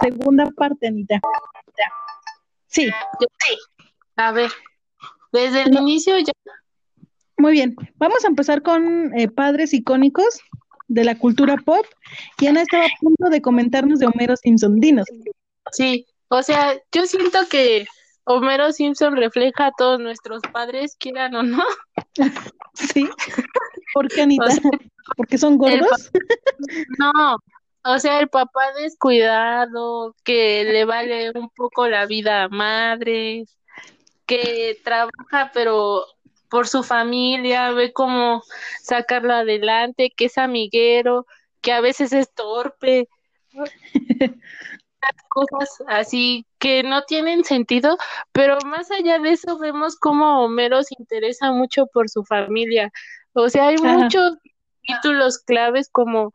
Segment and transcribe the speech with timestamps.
[0.00, 1.20] segunda parte, Anita.
[2.66, 2.88] Sí.
[4.16, 4.50] A ver,
[5.32, 6.32] desde el inicio ya.
[7.36, 10.40] Muy bien, vamos a empezar con eh, padres icónicos
[10.88, 11.84] de la cultura pop.
[12.38, 14.78] Y Ana estaba a punto de comentarnos de Homero Simpson.
[14.80, 15.06] Dinos.
[15.72, 17.86] Sí, o sea, yo siento que
[18.24, 21.62] Homero Simpson refleja a todos nuestros padres, quieran o no.
[22.74, 23.06] Sí.
[23.92, 24.46] ¿Por qué, Anita?
[25.16, 26.10] ¿Porque son gordos?
[26.98, 27.36] No,
[27.84, 33.44] o sea, el papá descuidado, que le vale un poco la vida a madre,
[34.26, 36.06] que trabaja pero
[36.48, 38.42] por su familia, ve cómo
[38.82, 41.26] sacarlo adelante, que es amiguero,
[41.60, 43.08] que a veces es torpe.
[45.28, 47.96] cosas así que no tienen sentido,
[48.32, 52.92] pero más allá de eso vemos cómo Homero se interesa mucho por su familia.
[53.32, 54.36] O sea, hay muchos
[54.82, 56.32] títulos claves como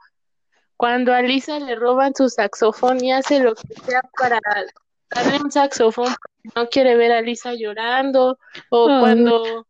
[0.78, 4.40] cuando a Lisa le roban su saxofón y hace lo que sea para
[5.10, 6.14] darle un saxofón,
[6.56, 8.38] no quiere ver a Lisa llorando,
[8.70, 9.66] o cuando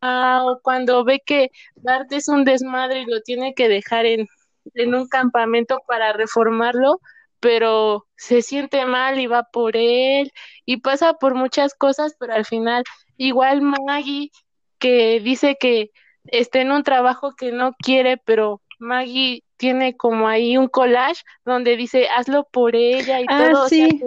[0.00, 4.26] ah, o cuando ve que Bart es un desmadre y lo tiene que dejar en,
[4.74, 7.00] en un campamento para reformarlo,
[7.38, 10.32] pero se siente mal y va por él
[10.64, 12.82] y pasa por muchas cosas, pero al final
[13.16, 14.30] igual Maggie
[14.78, 15.90] que dice que
[16.24, 21.76] está en un trabajo que no quiere, pero Maggie tiene como ahí un collage donde
[21.76, 23.68] dice hazlo por ella y ah, todo.
[23.68, 24.02] Sí.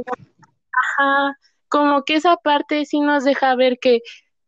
[1.00, 1.38] ajá,
[1.70, 4.02] como que esa parte sí nos deja ver que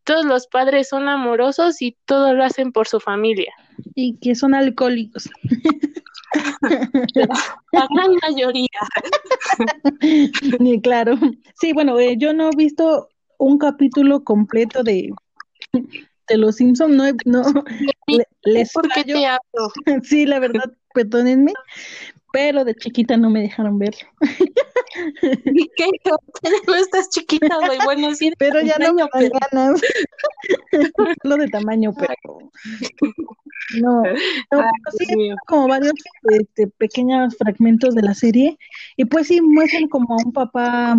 [0.04, 3.54] todos los padres son amorosos y todo lo hacen por su familia.
[3.96, 5.30] Y que son alcohólicos.
[7.72, 8.68] La gran mayoría.
[10.82, 11.16] claro.
[11.60, 15.12] Sí, bueno, eh, yo no he visto un capítulo completo de,
[15.74, 17.44] de Los Simpson, no, no
[18.44, 19.72] les ¿Por qué te hablo?
[20.04, 21.54] Sí, la verdad, perdónenme,
[22.32, 24.08] pero de chiquita no me dejaron verlo.
[25.46, 25.90] ¿Y qué?
[26.68, 27.78] No estás chiquita, güey.
[27.84, 28.32] Bueno, sí.
[28.38, 29.82] Pero ya no me dan ganas.
[31.24, 32.50] Lo de tamaño, pero
[33.82, 34.04] no.
[34.52, 34.64] no
[34.98, 35.94] sí, como varios
[36.24, 38.58] este, pequeños fragmentos de la serie
[38.98, 40.96] y pues sí muestran como a un papá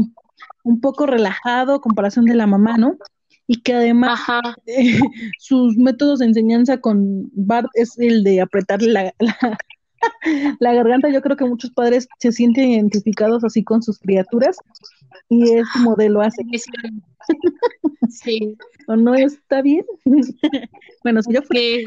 [0.62, 2.96] un poco relajado comparación de la mamá, ¿no?
[3.52, 4.20] y que además
[5.40, 9.58] sus métodos de enseñanza con Bart es el de apretarle la, la,
[10.60, 11.08] garganta.
[11.10, 14.56] Yo creo que muchos padres se sienten identificados así con sus criaturas
[15.28, 16.42] y es su modelo hace.
[18.08, 18.56] Sí.
[18.88, 19.84] ¿O no está bien?
[21.04, 21.84] bueno, si yo fui.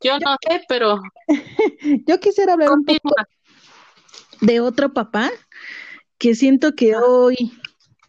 [0.00, 1.02] yo no sé, pero.
[2.06, 3.12] yo quisiera hablar un poco
[4.40, 5.30] de otro papá
[6.18, 7.52] que siento que hoy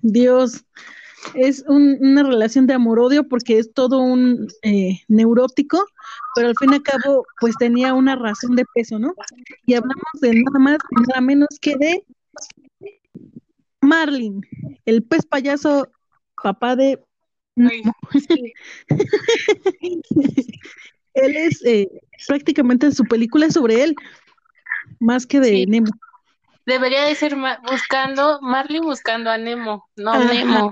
[0.02, 0.66] Dios,
[1.34, 5.86] es una relación de amor-odio porque es todo un eh, neurótico,
[6.36, 9.13] pero al fin y al cabo, pues tenía una razón de peso, ¿no?
[9.66, 10.78] Y hablamos de nada más,
[11.08, 12.03] nada menos que de
[13.81, 14.41] Marlin,
[14.86, 15.90] el pez payaso,
[16.41, 17.00] papá de...
[21.13, 21.88] él es eh,
[22.28, 23.96] prácticamente su película es sobre él,
[25.00, 25.92] más que de Nemo.
[26.66, 27.38] Debería de ser
[27.69, 30.72] buscando, Marley buscando a Nemo, no Nemo.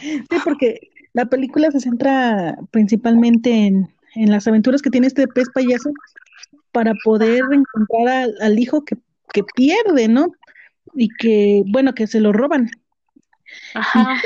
[0.00, 0.80] Sí, porque
[1.12, 5.90] la película se centra principalmente en, en, las aventuras que tiene este pez payaso
[6.72, 8.96] para poder encontrar al, hijo que,
[9.32, 10.32] que, pierde, ¿no?
[10.94, 12.70] Y que, bueno, que se lo roban.
[13.74, 14.20] Ajá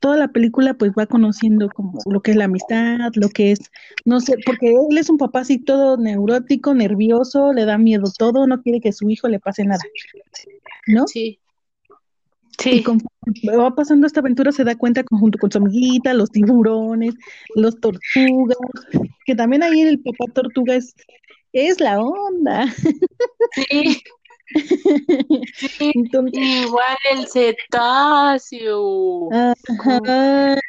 [0.00, 3.58] toda la película pues va conociendo como lo que es la amistad, lo que es,
[4.04, 8.46] no sé, porque él es un papá así todo neurótico, nervioso, le da miedo todo,
[8.46, 9.82] no quiere que a su hijo le pase nada,
[10.86, 11.06] ¿no?
[11.08, 11.40] Sí.
[12.58, 12.84] Sí.
[13.42, 17.14] Y va pasando esta aventura se da cuenta conjunto con su amiguita, los tiburones,
[17.54, 18.56] los tortugas,
[19.24, 20.94] que también ahí el papá tortuga es,
[21.52, 22.66] es la onda.
[23.68, 24.02] Sí.
[26.32, 29.28] igual el cetáceo.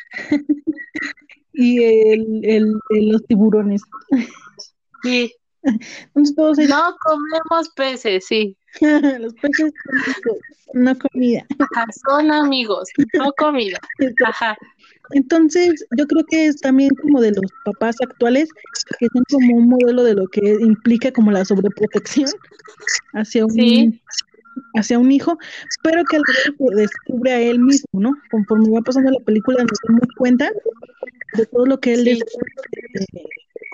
[1.53, 3.81] y el, el, los tiburones.
[5.03, 5.33] Sí.
[6.15, 8.55] Entonces, No comemos peces, sí.
[9.19, 9.73] los peces
[10.73, 11.45] no comida.
[12.07, 13.79] son amigos, no comida.
[14.25, 14.57] Ajá.
[15.11, 18.49] Entonces, yo creo que es también como de los papás actuales
[18.99, 22.29] que son como un modelo de lo que implica como la sobreprotección
[23.13, 23.99] hacia un
[24.75, 25.37] hacia un hijo,
[25.83, 26.23] pero que al
[26.75, 28.13] descubre a él mismo, ¿no?
[28.31, 30.51] Conforme va pasando la película nos damos cuenta
[31.33, 33.23] de todo lo que él es eh,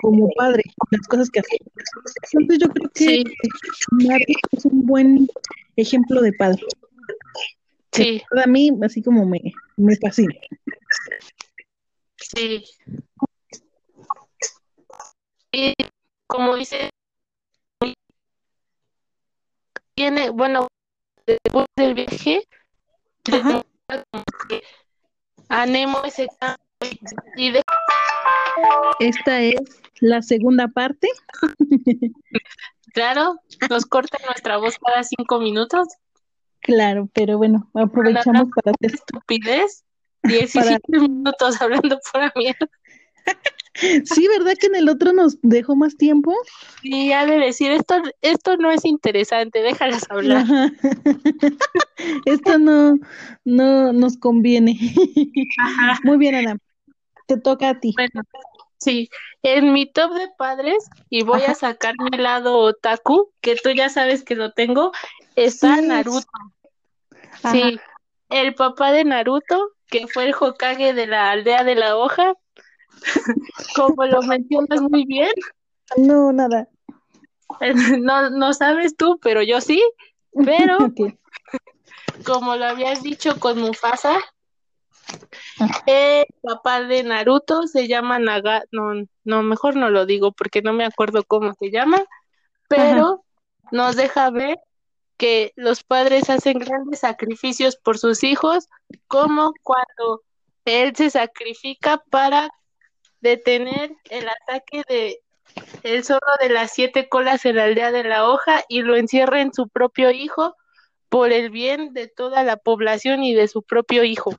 [0.04, 1.56] como padre, las cosas que hace.
[2.34, 3.24] Entonces yo creo que sí.
[4.52, 5.26] es un buen
[5.76, 6.62] ejemplo de padre.
[7.90, 8.22] Sí.
[8.28, 9.40] Para mí, así como me,
[9.78, 10.34] me fascina.
[12.18, 12.64] Sí.
[15.52, 15.74] Y
[16.26, 16.90] como dice,
[19.94, 20.68] tiene, bueno,
[21.24, 22.46] después del viaje,
[25.48, 26.28] anemo ese
[27.36, 27.62] y de...
[29.00, 29.60] Esta es
[30.00, 31.08] la segunda parte.
[32.92, 33.36] claro,
[33.68, 35.88] nos corta nuestra voz cada cinco minutos.
[36.60, 39.84] Claro, pero bueno, aprovechamos para, hacer estupidez.
[40.24, 42.68] 17 minutos hablando por mierda.
[44.04, 46.32] Sí, ¿verdad que en el otro nos dejó más tiempo?
[46.80, 50.46] Sí, ha de decir, esto, esto no es interesante, déjalas hablar.
[52.24, 53.00] esto no,
[53.44, 54.78] no nos conviene.
[56.04, 56.58] Muy bien, Ana.
[57.26, 57.92] Te toca a ti.
[57.96, 58.22] Bueno,
[58.78, 59.08] sí,
[59.42, 63.88] en mi top de padres, y voy a sacar mi lado otaku, que tú ya
[63.88, 64.92] sabes que lo tengo,
[65.36, 66.26] está Naruto.
[67.50, 67.78] Sí,
[68.30, 72.34] el papá de Naruto, que fue el Hokage de la aldea de la hoja,
[73.76, 75.32] como lo mencionas muy bien.
[75.96, 76.68] No, nada.
[78.00, 79.82] No, no sabes tú, pero yo sí.
[80.44, 80.78] Pero,
[82.26, 84.18] como lo habías dicho con Mufasa,
[85.86, 88.92] el papá de Naruto se llama Naga, no,
[89.24, 92.04] no, mejor no lo digo porque no me acuerdo cómo se llama,
[92.68, 93.24] pero
[93.70, 94.58] nos deja ver
[95.16, 98.68] que los padres hacen grandes sacrificios por sus hijos,
[99.06, 100.22] como cuando
[100.64, 102.50] él se sacrifica para
[103.20, 105.20] detener el ataque de
[105.82, 109.40] el zorro de las siete colas en la aldea de la hoja y lo encierra
[109.40, 110.56] en su propio hijo
[111.08, 114.32] por el bien de toda la población y de su propio hijo.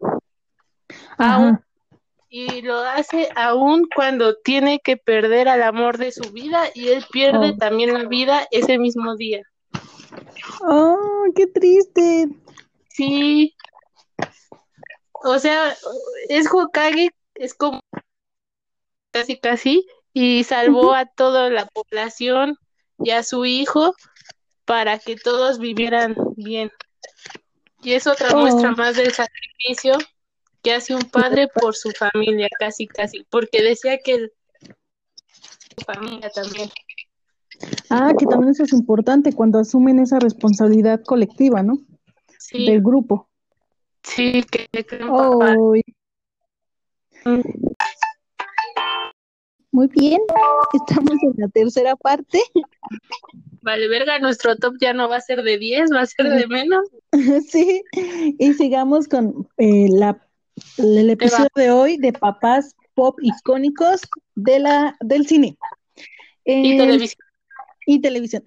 [2.29, 7.05] Y lo hace aún cuando tiene que perder al amor de su vida y él
[7.09, 7.57] pierde oh.
[7.57, 9.41] también la vida ese mismo día.
[10.67, 12.27] Oh, qué triste.
[12.89, 13.55] Sí.
[15.13, 15.75] O sea,
[16.27, 17.79] es Hokage, es como
[19.11, 22.57] casi casi, y salvó a toda la población
[22.99, 23.95] y a su hijo
[24.65, 26.69] para que todos vivieran bien.
[27.81, 28.39] Y es otra oh.
[28.39, 29.97] muestra más del sacrificio
[30.65, 34.31] que hace un padre por su familia, casi casi, porque decía que
[35.77, 36.71] su familia también.
[37.91, 41.77] Ah, que también eso es importante cuando asumen esa responsabilidad colectiva, ¿no?
[42.39, 42.65] Sí.
[42.65, 43.29] Del grupo.
[44.01, 44.67] Sí, que,
[49.71, 50.21] muy bien,
[50.73, 52.39] estamos en la tercera parte.
[53.61, 56.47] Vale, verga, nuestro top ya no va a ser de 10, va a ser de
[56.47, 56.87] menos.
[57.49, 57.83] sí,
[58.39, 60.24] y sigamos con eh, la,
[60.77, 64.01] el episodio de hoy de papás pop icónicos
[64.35, 65.57] de la, del cine.
[66.45, 67.25] y televisión.
[67.85, 68.43] Y televisión.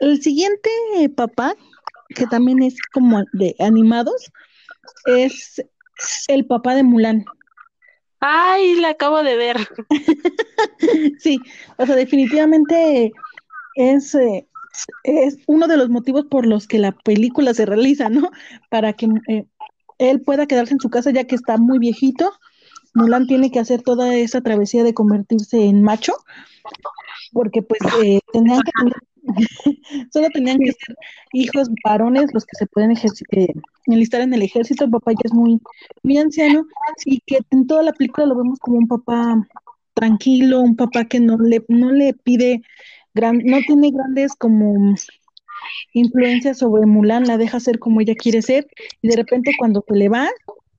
[0.00, 0.70] El siguiente
[1.16, 1.54] papá,
[2.14, 4.30] que también es como de animados,
[5.06, 5.62] es
[6.28, 7.24] el papá de Mulan.
[8.20, 9.56] Ay, la acabo de ver.
[11.18, 11.40] sí,
[11.76, 13.12] o sea, definitivamente
[13.74, 14.46] es, eh,
[15.04, 18.30] es uno de los motivos por los que la película se realiza, ¿no?
[18.70, 19.46] Para que eh,
[20.10, 22.32] él pueda quedarse en su casa ya que está muy viejito.
[22.94, 26.12] Mulan tiene que hacer toda esa travesía de convertirse en macho,
[27.32, 28.72] porque pues eh, tenían que
[30.12, 30.96] Solo tenían que ser
[31.32, 33.46] hijos varones los que se pueden eh,
[33.86, 34.84] enlistar en el ejército.
[34.84, 35.60] El papá ya es muy,
[36.02, 36.66] muy anciano
[37.04, 39.46] y que en toda la película lo vemos como un papá
[39.94, 42.62] tranquilo, un papá que no le, no le pide,
[43.14, 44.94] no tiene grandes como
[45.92, 48.66] influencias sobre Mulan, la deja ser como ella quiere ser
[49.00, 50.28] y de repente cuando se le va,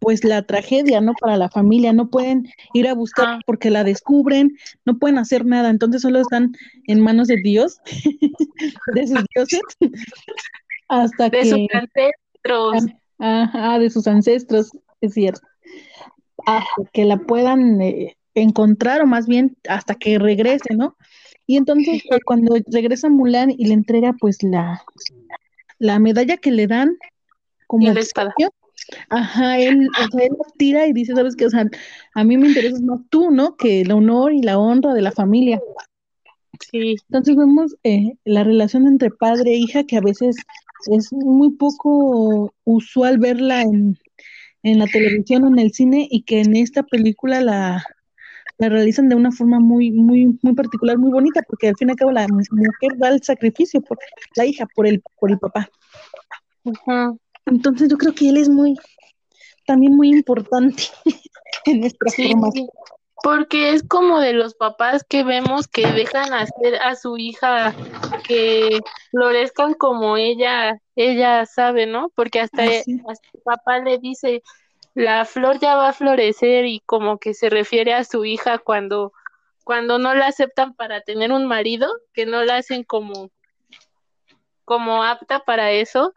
[0.04, 1.14] pues la tragedia, ¿no?
[1.14, 3.40] Para la familia, no pueden ir a buscar ah.
[3.46, 6.54] porque la descubren, no pueden hacer nada, entonces solo están
[6.88, 7.80] en manos de Dios,
[8.96, 9.62] de sus dioses,
[10.90, 12.86] hasta de sus ancestros.
[13.18, 15.48] Ajá, de sus ancestros, es cierto.
[16.46, 20.98] Hasta que la puedan eh, encontrar, o más bien hasta que regrese, ¿no?
[21.48, 24.84] Y entonces cuando regresa Mulan y le entrega pues la,
[25.80, 26.98] la medalla que le dan
[27.68, 28.34] como la espada.
[29.10, 31.66] Ajá, él, o sea, él tira y dice, sabes que, o sea,
[32.16, 33.56] a mí me interesa más tú, ¿no?
[33.56, 35.62] Que el honor y la honra de la familia.
[36.70, 36.96] Sí.
[37.10, 40.36] Entonces vemos eh, la relación entre padre e hija que a veces
[40.92, 43.98] es muy poco usual verla en,
[44.64, 47.84] en la televisión o en el cine y que en esta película la,
[48.58, 51.92] la realizan de una forma muy, muy, muy particular, muy bonita, porque al fin y
[51.92, 53.98] al cabo la mujer da el sacrificio por
[54.36, 55.70] la hija, por el, por el papá.
[57.46, 58.76] Entonces yo creo que él es muy,
[59.66, 60.84] también muy importante
[61.66, 62.34] en nuestra sí,
[63.24, 67.76] Porque es como de los papás que vemos que dejan hacer a su hija
[68.28, 68.80] que
[69.12, 72.12] florezcan como ella, ella sabe, ¿no?
[72.16, 72.92] Porque hasta, hasta
[73.34, 74.42] el papá le dice,
[74.96, 79.14] la flor ya va a florecer y como que se refiere a su hija cuando,
[79.64, 83.32] cuando no la aceptan para tener un marido, que no la hacen como
[84.66, 86.14] como apta para eso.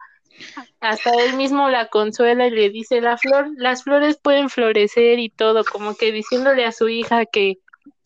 [0.79, 5.29] Hasta él mismo la consuela y le dice, la flor, las flores pueden florecer y
[5.29, 7.57] todo, como que diciéndole a su hija que...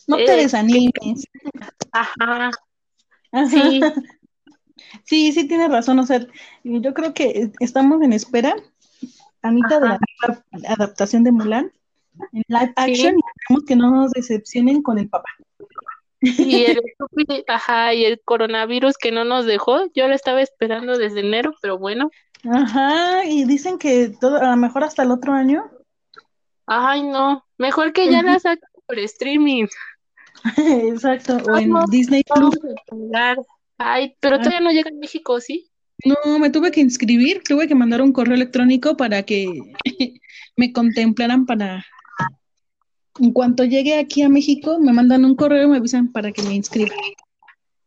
[0.07, 1.25] No te desanimes.
[1.91, 2.51] Ajá.
[3.49, 3.81] Sí.
[5.03, 5.99] sí, sí tiene razón.
[5.99, 6.25] O sea,
[6.63, 8.55] yo creo que estamos en espera,
[9.41, 9.99] Anita, de la
[10.69, 11.71] adaptación de Mulan
[12.33, 15.29] en live action y esperamos que no nos decepcionen con el papá.
[16.21, 16.81] Y el,
[17.47, 21.79] ajá, y el coronavirus que no nos dejó, yo lo estaba esperando desde enero, pero
[21.79, 22.11] bueno.
[22.43, 25.71] Ajá, y dicen que todo, a lo mejor hasta el otro año.
[26.67, 29.65] Ay, no, mejor que ya la saquen por streaming.
[30.57, 32.57] Exacto, o en Disney Plus.
[33.79, 35.70] Ay, pero todavía no llega a México, ¿sí?
[36.05, 39.47] No, me tuve que inscribir, tuve que mandar un correo electrónico para que
[40.55, 41.85] me contemplaran para...
[43.19, 46.41] En cuanto llegue aquí a México, me mandan un correo y me avisan para que
[46.43, 46.95] me inscriba.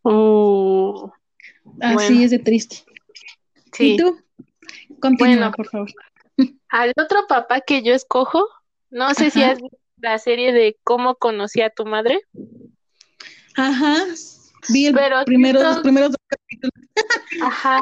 [0.03, 1.11] Oh,
[1.81, 2.85] Así es de triste.
[3.73, 3.95] Sí.
[3.95, 4.19] ¿Y tú?
[5.01, 5.91] Continúa, por favor.
[6.69, 8.47] Al otro papá que yo escojo,
[8.91, 12.21] no sé si has visto la serie de cómo conocí a tu madre.
[13.57, 14.05] Ajá,
[14.69, 14.95] vi el
[15.25, 16.73] primero, los primeros dos capítulos.
[17.43, 17.81] Ajá,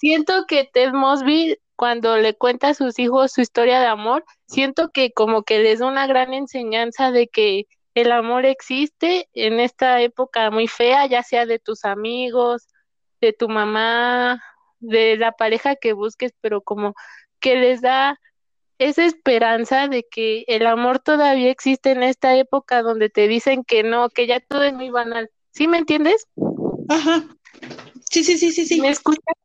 [0.00, 4.90] siento que Ted Mosby cuando le cuenta a sus hijos su historia de amor, siento
[4.90, 10.00] que como que les da una gran enseñanza de que el amor existe en esta
[10.00, 12.68] época muy fea, ya sea de tus amigos,
[13.20, 14.42] de tu mamá,
[14.78, 16.94] de la pareja que busques, pero como
[17.40, 18.18] que les da
[18.78, 23.82] esa esperanza de que el amor todavía existe en esta época donde te dicen que
[23.82, 25.30] no, que ya todo es muy banal.
[25.50, 26.26] ¿Sí me entiendes?
[26.88, 27.24] Ajá.
[28.10, 28.80] Sí, sí, sí, sí, sí.
[28.80, 29.39] ¿Me escuchas?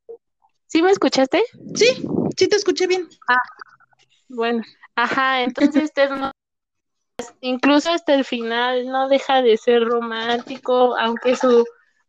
[0.76, 1.42] ¿Sí me escuchaste?
[1.74, 1.86] Sí,
[2.36, 3.08] sí te escuché bien.
[3.30, 3.40] Ah,
[4.28, 4.62] bueno.
[4.98, 5.90] Ajá, entonces
[7.40, 11.64] incluso hasta el final no deja de ser romántico, aunque su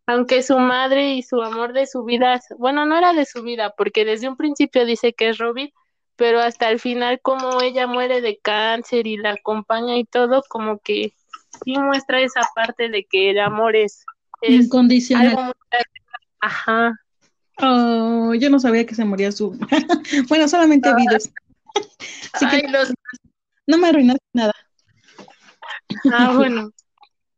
[0.07, 3.73] aunque su madre y su amor de su vida, bueno, no era de su vida,
[3.79, 5.71] porque desde un principio dice que es Robin,
[6.17, 10.81] pero hasta el final como ella muere de cáncer y la acompaña y todo, como
[10.81, 11.13] que
[11.65, 14.05] sí muestra esa parte de que el amor es,
[14.43, 15.55] incondicional.
[16.41, 17.06] Ajá.
[17.59, 19.51] Oh, yo no sabía que se moría su.
[20.29, 21.07] bueno, solamente vi
[22.33, 22.63] Así que
[23.67, 24.53] no me arruinaste nada.
[26.13, 26.71] Ah, bueno.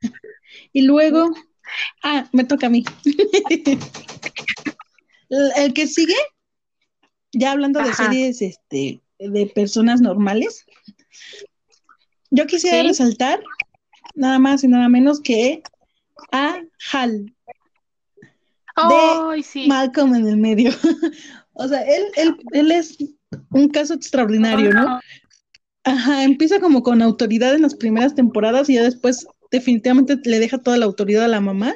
[0.72, 1.30] y luego,
[2.02, 2.84] ah, me toca a mí.
[5.56, 6.16] el que sigue
[7.32, 10.64] ya hablando de series este, de personas normales,
[12.30, 13.40] yo quisiera resaltar
[14.14, 15.62] nada más y nada menos que
[16.32, 16.60] a
[16.92, 17.34] Hal.
[18.88, 20.70] De Malcolm en el medio.
[21.54, 22.98] o sea, él, él, él es
[23.50, 25.00] un caso extraordinario, ¿no?
[25.84, 30.58] Ajá, empieza como con autoridad en las primeras temporadas y ya después definitivamente le deja
[30.58, 31.74] toda la autoridad a la mamá.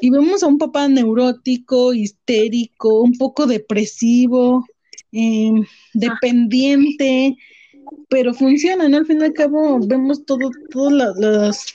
[0.00, 4.64] Y vemos a un papá neurótico, histérico, un poco depresivo,
[5.12, 7.36] em, dependiente,
[8.08, 8.98] pero funciona, ¿no?
[8.98, 11.66] Al fin y al cabo vemos todo, todos los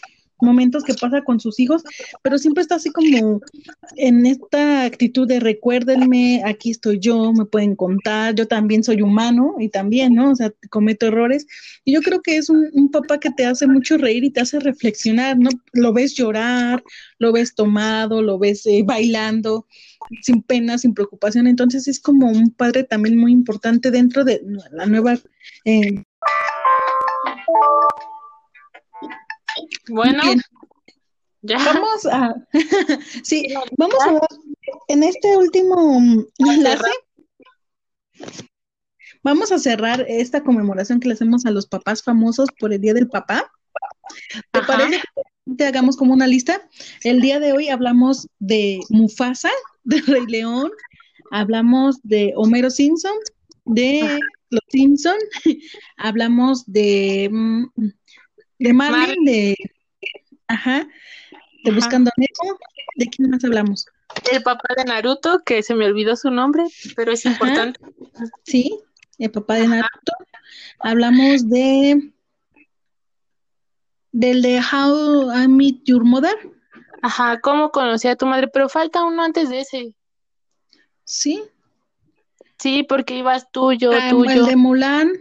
[0.41, 1.83] momentos que pasa con sus hijos,
[2.21, 3.41] pero siempre está así como
[3.95, 9.55] en esta actitud de recuérdenme, aquí estoy yo, me pueden contar, yo también soy humano
[9.59, 10.31] y también, ¿no?
[10.31, 11.47] O sea, cometo errores.
[11.83, 14.59] Y yo creo que es un, papá que te hace mucho reír y te hace
[14.59, 15.49] reflexionar, ¿no?
[15.73, 16.83] Lo ves llorar,
[17.19, 19.67] lo ves tomado, lo ves eh, bailando,
[20.21, 21.47] sin pena, sin preocupación.
[21.47, 25.17] Entonces es como un padre también muy importante dentro de la nueva...
[25.65, 26.03] Eh,
[29.89, 30.23] bueno,
[31.41, 31.57] ya.
[31.63, 32.35] Vamos a,
[33.23, 33.47] sí,
[33.77, 34.21] vamos a ver,
[34.87, 36.01] en este último
[36.39, 36.89] enlace,
[39.21, 42.95] vamos a cerrar esta conmemoración que le hacemos a los papás famosos por el Día
[42.95, 43.51] del Papá.
[44.51, 46.67] ¿Te parece que te hagamos como una lista?
[47.03, 49.51] El día de hoy hablamos de Mufasa,
[49.83, 50.71] de Rey León,
[51.31, 53.13] hablamos de Homero Simpson,
[53.65, 54.19] de
[54.49, 55.17] Los Simpson,
[55.97, 57.29] hablamos de
[58.59, 59.55] de Marlin, de.
[60.47, 60.87] Ajá.
[61.63, 62.57] De Buscando a Nemo.
[62.95, 63.85] ¿De quién más hablamos?
[64.31, 66.63] El papá de Naruto, que se me olvidó su nombre,
[66.95, 67.79] pero es importante.
[68.43, 68.79] Sí,
[69.17, 70.13] el papá de Naruto.
[70.79, 72.11] Hablamos de.
[74.11, 76.35] Del de How I Meet Your Mother.
[77.01, 79.93] Ajá, cómo conocí a tu madre, pero falta uno antes de ese.
[81.03, 81.43] Sí.
[82.57, 85.11] Sí, porque ibas tú, yo, ah, tú, El de Mulan.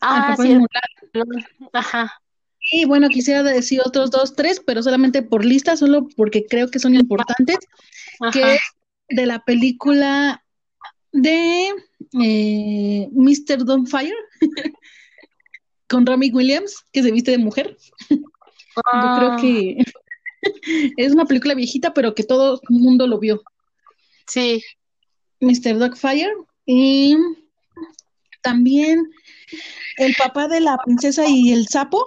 [0.00, 1.46] Ah, sí, Mulan.
[1.72, 2.21] Ajá.
[2.70, 6.78] Y bueno, quisiera decir otros dos, tres, pero solamente por lista, solo porque creo que
[6.78, 7.58] son importantes,
[8.32, 8.60] que es
[9.08, 10.44] de la película
[11.12, 11.68] de
[12.22, 13.64] eh, Mr.
[13.88, 14.14] Fire
[15.88, 17.76] con Rami Williams, que se viste de mujer.
[18.08, 18.16] Yo
[18.76, 19.38] creo ah.
[19.40, 19.84] que
[20.96, 23.42] es una película viejita, pero que todo el mundo lo vio.
[24.26, 24.62] Sí.
[25.40, 25.78] Mr.
[25.78, 26.32] Dogfire
[26.64, 27.16] y
[28.42, 29.10] también
[29.98, 32.06] el papá de la princesa y el sapo,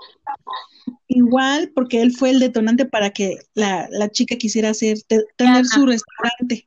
[1.08, 4.98] igual porque él fue el detonante para que la, chica quisiera hacer,
[5.36, 6.66] tener su restaurante.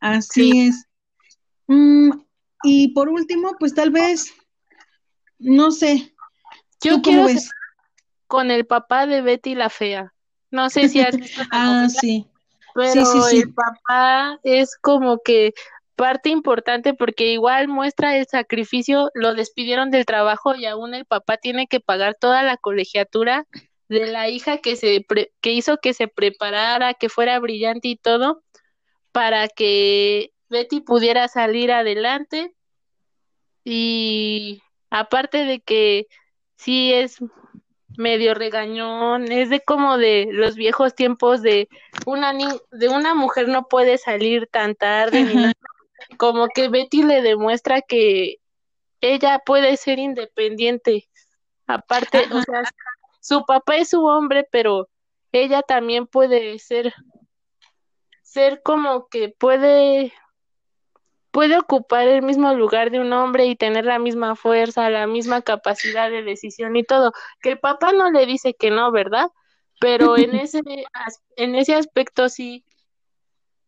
[0.00, 0.86] Así es.
[1.66, 2.10] Mm,
[2.62, 4.32] y por último, pues tal vez,
[5.38, 6.14] no sé.
[6.80, 7.26] Yo quiero
[8.26, 10.14] con el papá de Betty la Fea.
[10.50, 11.42] No sé si has visto.
[11.52, 12.26] ah, sí.
[12.74, 15.52] Pero el papá es como que
[15.98, 21.38] parte importante porque igual muestra el sacrificio, lo despidieron del trabajo y aún el papá
[21.38, 23.48] tiene que pagar toda la colegiatura
[23.88, 25.04] de la hija que se
[25.40, 28.44] que hizo que se preparara, que fuera brillante y todo
[29.10, 32.54] para que Betty pudiera salir adelante.
[33.64, 36.06] Y aparte de que
[36.56, 37.16] sí es
[37.96, 41.68] medio regañón, es de como de los viejos tiempos de
[42.06, 42.32] una
[42.70, 45.34] de una mujer no puede salir tan tarde ni
[46.16, 48.36] como que Betty le demuestra que
[49.00, 51.08] ella puede ser independiente.
[51.66, 52.62] Aparte, o sea,
[53.20, 54.88] su papá es su hombre, pero
[55.32, 56.94] ella también puede ser
[58.22, 60.12] ser como que puede
[61.30, 65.42] puede ocupar el mismo lugar de un hombre y tener la misma fuerza, la misma
[65.42, 67.12] capacidad de decisión y todo.
[67.40, 69.28] Que el papá no le dice que no, ¿verdad?
[69.80, 70.62] Pero en ese,
[71.36, 72.64] en ese aspecto sí,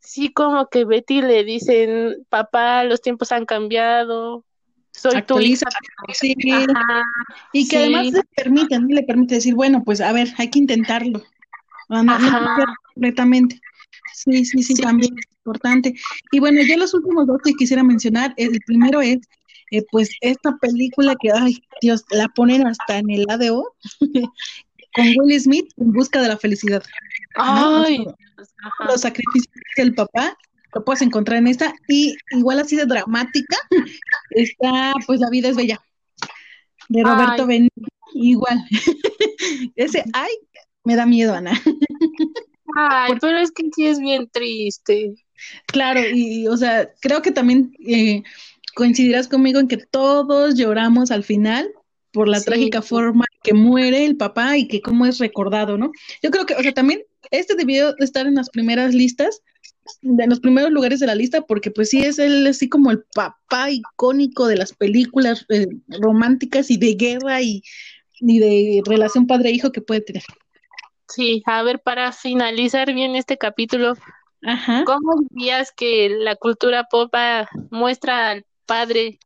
[0.01, 4.45] sí como que Betty le dicen, papá, los tiempos han cambiado,
[4.93, 5.67] soy tu hija.
[6.13, 6.35] Sí.
[7.53, 11.23] y que además le permiten, le permite decir, bueno, pues a ver, hay que intentarlo.
[11.89, 12.05] No,
[12.95, 13.61] completamente.
[14.15, 15.95] Sí, sí, sí, también es importante.
[16.31, 19.19] Y bueno, yo los últimos dos que quisiera mencionar, el primero es,
[19.71, 23.75] eh, pues, esta película que, ay, Dios, la ponen hasta en el ADO,
[24.95, 26.83] con Will Smith en busca de la felicidad.
[27.37, 28.05] Ay,
[28.87, 30.37] los sacrificios del papá
[30.75, 33.57] lo puedes encontrar en esta y igual así de dramática
[34.31, 35.81] está pues La vida es bella
[36.89, 38.65] de Roberto Benítez igual.
[39.77, 40.31] Ese ay
[40.85, 41.61] me da miedo Ana.
[42.77, 45.15] Ay, pero es que sí es bien triste.
[45.67, 48.23] Claro, y o sea, creo que también eh,
[48.75, 51.73] coincidirás conmigo en que todos lloramos al final
[52.13, 55.93] por la trágica forma que muere el papá y que cómo es recordado, ¿no?
[56.23, 59.43] Yo creo que, o sea, también este debió de estar en las primeras listas,
[60.03, 63.05] en los primeros lugares de la lista, porque pues sí es él así como el
[63.15, 65.67] papá icónico de las películas eh,
[66.01, 67.63] románticas y de guerra y,
[68.21, 70.23] y de relación padre-hijo que puede tener.
[71.09, 73.95] Sí, a ver, para finalizar bien este capítulo,
[74.87, 77.13] ¿cómo dirías que la cultura pop
[77.71, 79.19] muestra al padre?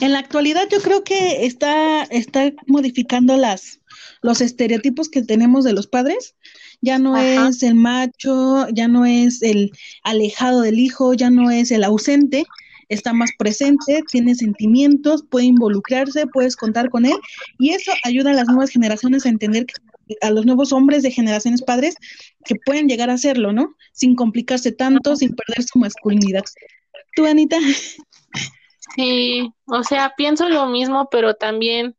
[0.00, 3.80] En la actualidad yo creo que está, está modificando las,
[4.22, 6.34] los estereotipos que tenemos de los padres.
[6.80, 9.70] Ya no es el macho, ya no es el
[10.02, 12.46] alejado del hijo, ya no es el ausente,
[12.88, 17.16] está más presente, tiene sentimientos, puede involucrarse, puedes contar con él
[17.58, 19.74] y eso ayuda a las nuevas generaciones a entender que
[20.22, 21.94] a los nuevos hombres de generaciones padres
[22.44, 23.76] que pueden llegar a hacerlo, ¿no?
[23.92, 26.44] Sin complicarse tanto, sin perder su masculinidad.
[27.14, 27.58] ¿Tú, Anita?
[28.94, 31.96] Sí, o sea, pienso lo mismo, pero también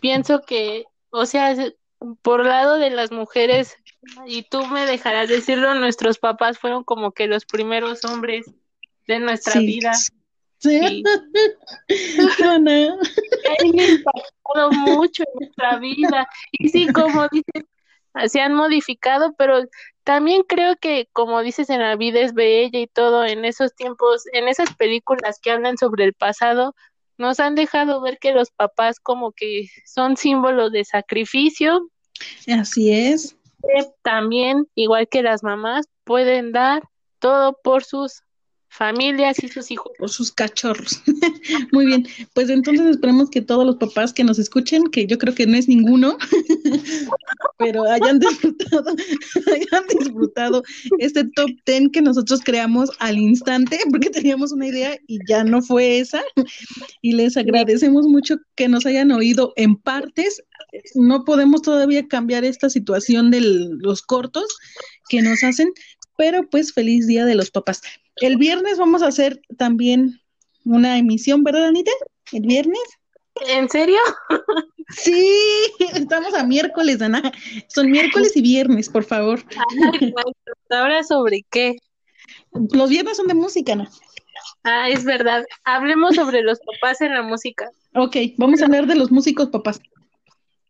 [0.00, 1.54] pienso que, o sea,
[2.22, 3.76] por lado de las mujeres,
[4.26, 8.46] y tú me dejarás decirlo, nuestros papás fueron como que los primeros hombres
[9.06, 9.92] de nuestra vida.
[10.58, 11.02] Sí.
[12.40, 12.98] no, no.
[13.62, 16.28] impactado mucho en nuestra vida.
[16.52, 17.64] Y sí, como dices,
[18.30, 19.62] se han modificado, pero
[20.04, 24.24] también creo que, como dices, en la vida es bella y todo, en esos tiempos,
[24.32, 26.74] en esas películas que hablan sobre el pasado,
[27.18, 31.90] nos han dejado ver que los papás como que son símbolos de sacrificio.
[32.48, 33.36] Así es.
[34.02, 36.82] también, igual que las mamás, pueden dar
[37.18, 38.22] todo por sus
[38.70, 39.92] familias y sus hijos.
[39.98, 41.02] Por sus cachorros.
[41.72, 45.34] Muy bien, pues entonces esperemos que todos los papás que nos escuchen, que yo creo
[45.34, 46.16] que no es ninguno,
[47.58, 48.84] pero hayan disfrutado,
[49.46, 50.62] hayan disfrutado
[50.98, 55.60] este top ten que nosotros creamos al instante, porque teníamos una idea y ya no
[55.60, 56.22] fue esa.
[57.02, 60.42] Y les agradecemos mucho que nos hayan oído en partes.
[60.94, 64.46] No podemos todavía cambiar esta situación de los cortos
[65.08, 65.72] que nos hacen,
[66.20, 67.80] pero pues feliz día de los papás.
[68.16, 70.20] El viernes vamos a hacer también
[70.66, 71.90] una emisión, ¿verdad, Anita?
[72.30, 72.82] ¿El viernes?
[73.48, 73.96] ¿En serio?
[74.90, 75.34] Sí,
[75.94, 77.32] estamos a miércoles, Ana.
[77.68, 79.42] Son miércoles y viernes, por favor.
[80.68, 81.76] ¿Ahora sobre qué?
[82.52, 83.88] Los viernes son de música, Ana.
[84.62, 85.46] Ah, es verdad.
[85.64, 87.70] Hablemos sobre los papás en la música.
[87.94, 89.80] Ok, vamos a hablar de los músicos papás.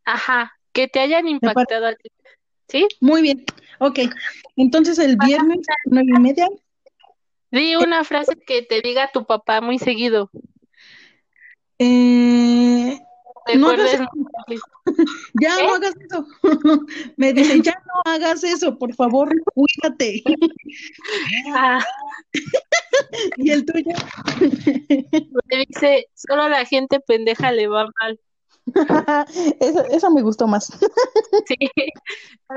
[0.04, 1.88] Ajá, que te hayan impactado.
[2.68, 2.86] ¿Sí?
[3.00, 3.44] Muy bien.
[3.82, 3.98] Ok,
[4.56, 6.48] entonces el viernes, nueve y media,
[7.50, 10.30] Di una frase que te diga tu papá muy seguido.
[11.78, 13.00] Eh,
[13.56, 13.74] no
[15.40, 16.26] ya no hagas eso.
[17.16, 20.22] Me dice, ya no hagas eso, por favor, cuídate.
[21.52, 21.80] Ah.
[23.36, 23.92] y el tuyo.
[25.46, 28.20] Me dice, solo a la gente pendeja le va mal.
[29.60, 30.66] eso, eso me gustó más.
[31.46, 31.56] sí.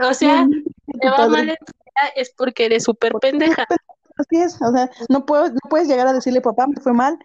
[0.01, 1.57] O sea, le va mal
[2.15, 3.65] es porque eres súper pendeja.
[4.17, 7.17] Así es, o sea, no, puedo, no puedes llegar a decirle, papá, me fue mal,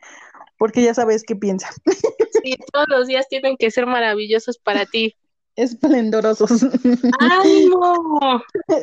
[0.56, 1.68] porque ya sabes qué piensa.
[2.44, 5.16] Sí, todos los días tienen que ser maravillosos para ti.
[5.56, 6.62] Esplendorosos.
[7.18, 8.40] ¡Ánimo!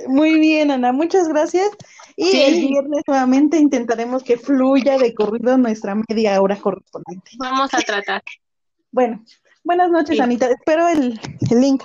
[0.08, 1.70] Muy bien, Ana, muchas gracias.
[2.18, 7.32] Y el viernes nuevamente intentaremos que fluya de corrido nuestra media hora correspondiente.
[7.38, 8.22] Vamos a tratar.
[8.92, 9.24] Bueno,
[9.66, 10.50] buenas noches, Anita.
[10.50, 11.20] Espero el,
[11.52, 11.84] el link.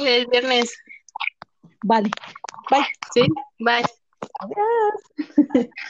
[0.00, 0.72] El viernes.
[1.82, 2.10] Vale.
[2.70, 2.86] Bye.
[3.12, 3.22] Sí,
[3.58, 3.84] bye.
[4.40, 5.66] Adiós.